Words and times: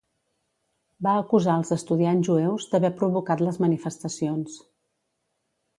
Va 1.07 1.13
acusar 1.23 1.57
els 1.61 1.73
estudiants 1.75 2.31
jueus 2.31 2.67
d'haver 2.73 2.93
provocat 3.03 3.47
les 3.49 3.61
manifestacions. 3.67 4.59